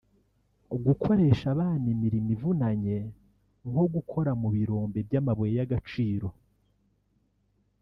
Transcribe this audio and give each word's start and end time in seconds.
Gukoresha 0.85 1.45
abana 1.55 1.85
imirimo 1.95 2.29
ivunanye 2.35 2.97
nko 3.69 3.83
gukora 3.93 4.31
mu 4.41 4.49
birombe 4.55 4.99
by’amabuye 5.07 5.51
y’agaciro 5.59 6.27